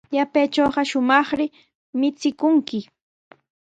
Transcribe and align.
Yapaytrawqa 0.17 0.81
shumaqri 0.89 1.45
michikunki. 1.99 2.79